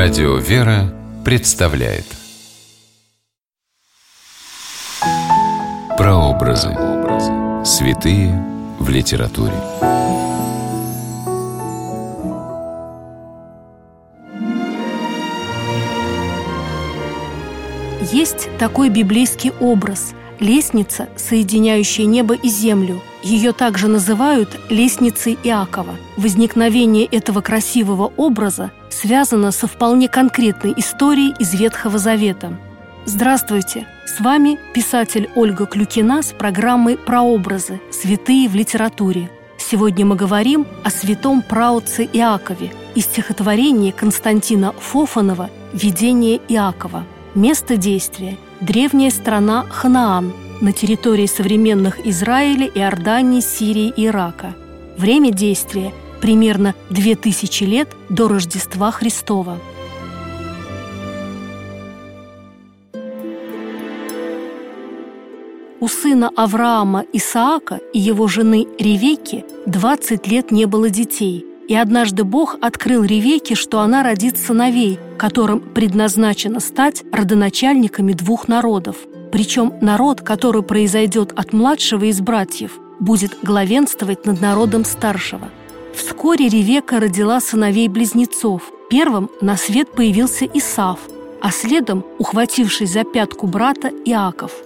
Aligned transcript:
Радио 0.00 0.36
«Вера» 0.36 0.94
представляет 1.24 2.04
Прообразы. 5.96 6.68
Святые 7.64 8.32
в 8.78 8.88
литературе. 8.90 9.56
Есть 18.12 18.48
такой 18.60 18.90
библейский 18.90 19.50
образ– 19.58 20.14
лестница, 20.38 21.08
соединяющая 21.16 22.04
небо 22.04 22.36
и 22.36 22.48
землю. 22.48 23.02
Ее 23.22 23.52
также 23.52 23.88
называют 23.88 24.60
лестницей 24.68 25.36
Иакова. 25.42 25.96
Возникновение 26.16 27.04
этого 27.04 27.40
красивого 27.40 28.12
образа 28.16 28.70
связано 28.90 29.50
со 29.50 29.66
вполне 29.66 30.08
конкретной 30.08 30.72
историей 30.76 31.34
из 31.38 31.52
Ветхого 31.54 31.98
Завета. 31.98 32.56
Здравствуйте! 33.04 33.86
С 34.06 34.20
вами 34.20 34.58
писатель 34.74 35.28
Ольга 35.34 35.66
Клюкина 35.66 36.22
с 36.22 36.32
программой 36.32 36.96
«Прообразы. 36.96 37.80
Святые 37.90 38.48
в 38.48 38.54
литературе». 38.54 39.30
Сегодня 39.58 40.06
мы 40.06 40.14
говорим 40.14 40.66
о 40.84 40.90
святом 40.90 41.42
праотце 41.42 42.04
Иакове 42.04 42.72
из 42.94 43.04
стихотворения 43.04 43.92
Константина 43.92 44.72
Фофанова 44.72 45.50
«Видение 45.72 46.40
Иакова». 46.48 47.04
Место 47.34 47.76
действия– 47.76 48.36
древняя 48.60 49.10
страна 49.10 49.64
Ханаан 49.68 50.32
на 50.60 50.72
территории 50.72 51.26
современных 51.26 52.06
Израиля, 52.06 52.66
Иордании, 52.66 53.40
Сирии 53.40 53.92
и 53.96 54.06
Ирака. 54.06 54.54
Время 54.96 55.30
действия– 55.30 55.92
примерно 56.20 56.74
2000 56.90 57.64
лет 57.64 57.88
до 58.08 58.28
Рождества 58.28 58.90
Христова. 58.90 59.58
У 65.80 65.86
сына 65.86 66.30
Авраама 66.36 67.04
Исаака 67.12 67.78
и 67.94 68.00
его 68.00 68.26
жены 68.26 68.66
Ревеки 68.78 69.44
20 69.66 70.26
лет 70.26 70.50
не 70.50 70.66
было 70.66 70.90
детей– 70.90 71.44
и 71.68 71.74
однажды 71.74 72.24
Бог 72.24 72.56
открыл 72.62 73.04
Ревеке, 73.04 73.54
что 73.54 73.80
она 73.80 74.02
родит 74.02 74.38
сыновей, 74.38 74.98
которым 75.18 75.60
предназначено 75.60 76.60
стать 76.60 77.04
родоначальниками 77.12 78.14
двух 78.14 78.48
народов. 78.48 78.96
Причем 79.32 79.74
народ, 79.80 80.20
который 80.20 80.62
произойдет 80.62 81.32
от 81.36 81.52
младшего 81.52 82.04
из 82.04 82.20
братьев, 82.20 82.78
будет 83.00 83.38
главенствовать 83.42 84.26
над 84.26 84.40
народом 84.40 84.84
старшего. 84.84 85.48
Вскоре 85.94 86.48
Ревека 86.48 87.00
родила 87.00 87.40
сыновей-близнецов. 87.40 88.62
Первым 88.90 89.30
на 89.40 89.56
свет 89.56 89.92
появился 89.92 90.46
Исав, 90.46 91.00
а 91.40 91.50
следом, 91.50 92.04
ухватившись 92.18 92.92
за 92.92 93.04
пятку 93.04 93.46
брата, 93.46 93.88
Иаков– 94.04 94.52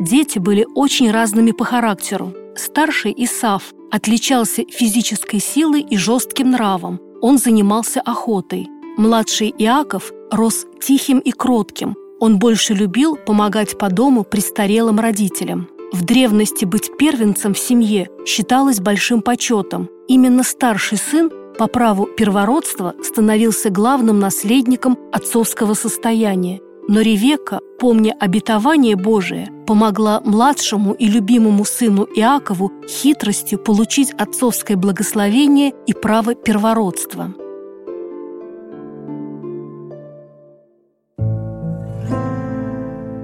Дети 0.00 0.38
были 0.38 0.64
очень 0.76 1.10
разными 1.10 1.50
по 1.50 1.64
характеру. 1.64 2.32
Старший 2.54 3.12
Исав 3.16 3.74
отличался 3.90 4.62
физической 4.70 5.40
силой 5.40 5.80
и 5.82 5.96
жестким 5.96 6.52
нравом. 6.52 7.00
Он 7.20 7.36
занимался 7.36 8.00
охотой. 8.00 8.68
Младший 8.98 9.54
Иаков 9.56 10.12
рос 10.32 10.66
тихим 10.80 11.20
и 11.20 11.30
кротким. 11.30 11.94
Он 12.18 12.40
больше 12.40 12.74
любил 12.74 13.16
помогать 13.16 13.78
по 13.78 13.88
дому 13.90 14.24
престарелым 14.24 14.98
родителям. 14.98 15.68
В 15.92 16.04
древности 16.04 16.64
быть 16.64 16.90
первенцем 16.98 17.54
в 17.54 17.58
семье 17.60 18.10
считалось 18.26 18.80
большим 18.80 19.22
почетом. 19.22 19.88
Именно 20.08 20.42
старший 20.42 20.98
сын 20.98 21.30
по 21.56 21.68
праву 21.68 22.06
первородства 22.06 22.94
становился 23.00 23.70
главным 23.70 24.18
наследником 24.18 24.98
отцовского 25.12 25.74
состояния– 25.74 26.60
но 26.90 27.02
Ревека, 27.02 27.60
помня 27.78 28.16
обетование 28.18 28.96
Божие, 28.96 29.52
помогла 29.66 30.22
младшему 30.24 30.94
и 30.94 31.06
любимому 31.06 31.66
сыну 31.66 32.08
Иакову 32.16 32.72
хитростью 32.88 33.58
получить 33.58 34.10
отцовское 34.12 34.76
благословение 34.76 35.74
и 35.86 35.92
право 35.92 36.34
первородства. 36.34 37.34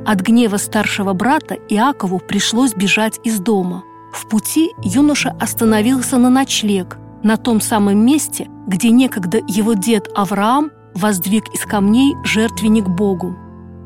От 0.06 0.20
гнева 0.20 0.59
старшего 0.59 1.15
брата 1.15 1.54
Иакову 1.54 2.19
пришлось 2.19 2.75
бежать 2.75 3.19
из 3.25 3.41
дома. 3.41 3.84
В 4.12 4.28
пути 4.28 4.72
юноша 4.82 5.34
остановился 5.41 6.19
на 6.19 6.28
ночлег, 6.28 6.98
на 7.22 7.38
том 7.38 7.60
самом 7.60 8.04
месте, 8.04 8.48
где 8.66 8.91
некогда 8.91 9.38
его 9.48 9.72
дед 9.72 10.09
Авраам 10.15 10.70
воздвиг 10.94 11.44
из 11.54 11.62
камней 11.62 12.15
жертвенник 12.22 12.87
Богу. 12.87 13.34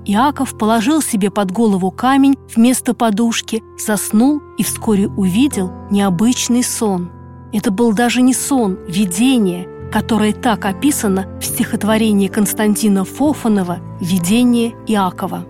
Иаков 0.07 0.59
положил 0.59 1.03
себе 1.03 1.31
под 1.31 1.53
голову 1.53 1.91
камень 1.91 2.35
вместо 2.55 2.95
подушки, 2.95 3.63
заснул 3.79 4.43
и 4.57 4.65
вскоре 4.65 5.07
увидел 5.07 5.71
необычный 5.91 6.65
сон. 6.65 7.13
Это 7.53 7.71
был 7.71 7.93
даже 7.93 8.23
не 8.23 8.35
сон, 8.35 8.79
видение, 8.89 9.69
которое 9.93 10.33
так 10.33 10.65
описано 10.65 11.27
в 11.41 11.45
стихотворении 11.45 12.29
Константина 12.29 13.05
Фофанова 13.05 13.79
«Видение 14.01 14.75
Иакова». 14.87 15.47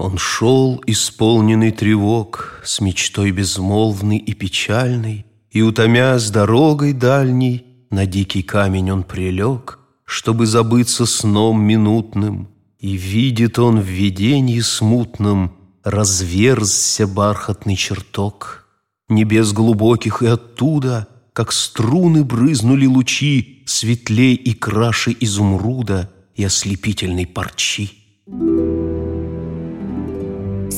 Он 0.00 0.16
шел, 0.16 0.82
исполненный 0.86 1.72
тревог, 1.72 2.62
С 2.64 2.80
мечтой 2.80 3.32
безмолвной 3.32 4.16
и 4.16 4.32
печальной, 4.32 5.26
И, 5.50 5.60
утомя 5.60 6.18
с 6.18 6.30
дорогой 6.30 6.94
дальней, 6.94 7.66
На 7.90 8.06
дикий 8.06 8.42
камень 8.42 8.92
он 8.92 9.02
прилег, 9.02 9.78
чтобы 10.06 10.46
забыться 10.46 11.04
сном 11.04 11.62
минутным, 11.62 12.48
И 12.78 12.92
видит 12.92 13.58
он 13.58 13.78
в 13.78 13.84
видении 13.84 14.60
смутном 14.60 15.52
Разверзся 15.84 17.06
бархатный 17.06 17.76
чертог. 17.76 18.64
Небес 19.10 19.52
глубоких 19.52 20.22
и 20.22 20.26
оттуда, 20.28 21.08
Как 21.34 21.52
струны 21.52 22.24
брызнули 22.24 22.86
лучи 22.86 23.64
Светлей 23.66 24.34
и 24.34 24.54
краше 24.54 25.14
изумруда 25.20 26.10
И 26.34 26.42
ослепительной 26.42 27.26
парчи. 27.26 27.99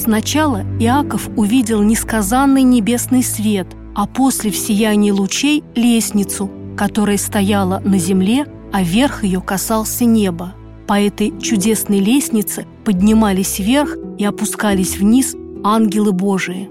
Сначала 0.02 0.64
Иаков 0.80 1.28
увидел 1.36 1.80
несказанный 1.82 2.64
небесный 2.64 3.22
свет, 3.22 3.68
а 3.94 4.06
после 4.06 4.50
в 4.50 4.56
сиянии 4.56 5.12
лучей– 5.12 5.62
лестницу, 5.76 6.50
которая 6.76 7.18
стояла 7.18 7.78
на 7.84 7.98
земле 7.98 8.46
а 8.72 8.82
верх 8.82 9.22
ее 9.22 9.40
касался 9.40 10.04
неба. 10.04 10.54
По 10.88 11.00
этой 11.00 11.38
чудесной 11.40 12.00
лестнице 12.00 12.66
поднимались 12.84 13.58
вверх 13.58 13.96
и 14.18 14.24
опускались 14.24 14.96
вниз 14.96 15.36
ангелы 15.62 16.12
Божии. 16.12 16.68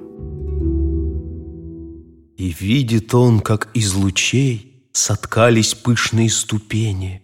И 2.38 2.50
видит 2.60 3.14
он, 3.14 3.40
как 3.40 3.70
из 3.74 3.94
лучей 3.94 4.88
соткались 4.92 5.76
пышные 5.76 6.30
ступени. 6.30 7.22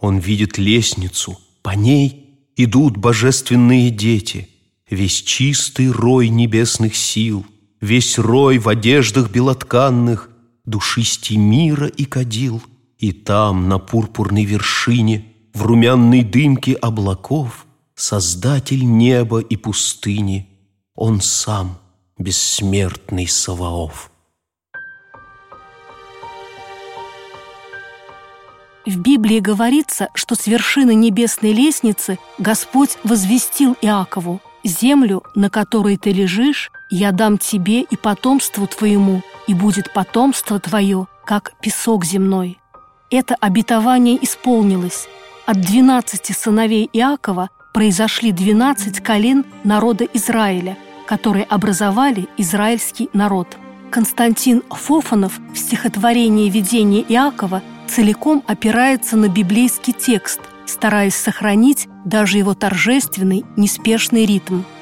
Он 0.00 0.18
видит 0.18 0.58
лестницу, 0.58 1.38
по 1.62 1.70
ней 1.70 2.40
идут 2.56 2.96
божественные 2.96 3.90
дети, 3.90 4.48
весь 4.94 5.22
чистый 5.22 5.90
рой 5.90 6.28
небесных 6.28 6.96
сил, 6.96 7.44
весь 7.80 8.18
рой 8.18 8.58
в 8.58 8.68
одеждах 8.68 9.30
белотканных, 9.30 10.30
душисти 10.64 11.34
мира 11.34 11.86
и 11.86 12.04
кадил– 12.04 12.62
и 13.04 13.12
там, 13.12 13.68
на 13.68 13.78
пурпурной 13.78 14.44
вершине, 14.44 15.26
В 15.52 15.62
румяной 15.62 16.22
дымке 16.22 16.72
облаков, 16.74 17.66
Создатель 17.94 18.84
неба 18.84 19.40
и 19.40 19.56
пустыни, 19.56 20.48
Он 20.94 21.20
сам, 21.20 21.78
бессмертный 22.18 23.28
Саваоф. 23.28 24.10
В 28.86 28.96
Библии 28.96 29.38
говорится, 29.38 30.08
что 30.14 30.34
с 30.34 30.46
вершины 30.46 30.94
небесной 30.94 31.52
лестницы 31.52 32.18
Господь 32.38 32.98
возвестил 33.04 33.76
Иакову 33.82 34.40
«Землю, 34.64 35.22
на 35.34 35.50
которой 35.50 35.96
ты 35.96 36.10
лежишь, 36.10 36.70
я 36.90 37.12
дам 37.12 37.38
тебе 37.38 37.82
и 37.82 37.96
потомству 37.96 38.66
твоему, 38.66 39.22
и 39.46 39.54
будет 39.54 39.92
потомство 39.92 40.58
твое, 40.58 41.06
как 41.24 41.52
песок 41.60 42.04
земной». 42.04 42.58
Это 43.10 43.34
обетование 43.36 44.18
исполнилось. 44.24 45.06
От 45.46 45.60
двенадцати 45.60 46.32
сыновей 46.32 46.88
Иакова 46.92 47.50
произошли 47.74 48.32
двенадцать 48.32 49.00
колен 49.00 49.44
народа 49.62 50.04
Израиля, 50.14 50.78
которые 51.06 51.44
образовали 51.44 52.28
израильский 52.38 53.10
народ. 53.12 53.58
Константин 53.90 54.62
Фофанов 54.70 55.38
в 55.52 55.58
стихотворении 55.58 56.48
«Видение 56.48 57.04
Иакова» 57.08 57.62
целиком 57.86 58.42
опирается 58.46 59.16
на 59.16 59.28
библейский 59.28 59.92
текст, 59.92 60.40
стараясь 60.66 61.14
сохранить 61.14 61.88
даже 62.04 62.38
его 62.38 62.54
торжественный, 62.54 63.44
неспешный 63.56 64.26
ритм– 64.26 64.62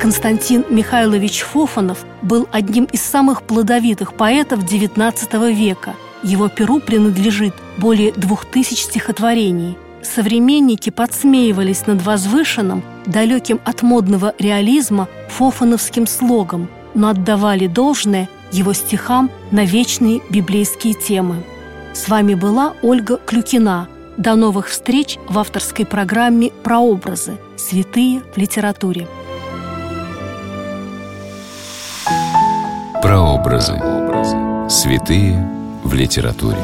Константин 0.00 0.64
Михайлович 0.70 1.42
Фофанов 1.42 2.06
был 2.22 2.48
одним 2.50 2.84
из 2.86 3.02
самых 3.02 3.42
плодовитых 3.42 4.14
поэтов 4.14 4.64
XIX 4.64 5.52
века. 5.52 5.94
Его 6.22 6.48
перу 6.48 6.80
принадлежит 6.80 7.54
более 7.76 8.10
двух 8.12 8.46
тысяч 8.46 8.84
стихотворений. 8.84 9.76
Современники 10.02 10.88
подсмеивались 10.88 11.86
над 11.86 12.00
возвышенным, 12.00 12.82
далеким 13.04 13.60
от 13.66 13.82
модного 13.82 14.34
реализма, 14.38 15.06
фофановским 15.28 16.06
слогом, 16.06 16.70
но 16.94 17.08
отдавали 17.08 17.66
должное 17.66 18.28
его 18.52 18.72
стихам 18.72 19.30
на 19.50 19.64
вечные 19.64 20.20
библейские 20.30 20.94
темы. 20.94 21.42
С 21.92 22.08
вами 22.08 22.34
была 22.34 22.74
Ольга 22.82 23.16
Клюкина. 23.16 23.88
До 24.16 24.34
новых 24.34 24.68
встреч 24.68 25.18
в 25.28 25.38
авторской 25.38 25.86
программе 25.86 26.50
«Прообразы. 26.62 27.38
Святые 27.56 28.22
в 28.34 28.36
литературе». 28.36 29.08
Прообразы. 33.02 33.80
Святые 34.68 35.48
в 35.84 35.94
литературе. 35.94 36.58